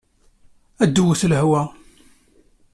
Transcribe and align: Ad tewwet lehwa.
Ad 0.83 0.91
tewwet 0.93 1.21
lehwa. 1.29 1.61